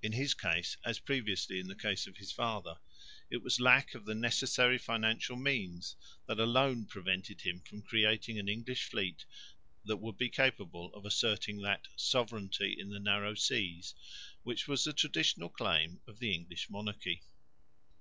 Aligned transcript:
In 0.00 0.12
his 0.12 0.32
case, 0.32 0.76
as 0.84 1.00
previously 1.00 1.58
in 1.58 1.66
the 1.66 1.74
case 1.74 2.06
of 2.06 2.18
his 2.18 2.30
father, 2.30 2.76
it 3.30 3.42
was 3.42 3.58
lack 3.58 3.96
of 3.96 4.04
the 4.04 4.14
necessary 4.14 4.78
financial 4.78 5.34
means 5.36 5.96
that 6.26 6.38
alone 6.38 6.86
prevented 6.86 7.40
him 7.40 7.60
from 7.62 7.82
creating 7.82 8.38
an 8.38 8.48
English 8.48 8.84
fleet 8.88 9.24
that 9.84 9.96
would 9.96 10.16
be 10.16 10.28
capable 10.30 10.94
of 10.94 11.04
asserting 11.04 11.62
that 11.62 11.88
"sovereignty 11.96 12.76
in 12.78 12.90
the 12.90 13.00
narrow 13.00 13.34
seas," 13.34 13.96
which 14.44 14.68
was 14.68 14.84
the 14.84 14.92
traditional 14.92 15.48
claim 15.48 16.00
of 16.06 16.20
the 16.20 16.32
English 16.32 16.70
monarchy. 16.70 17.22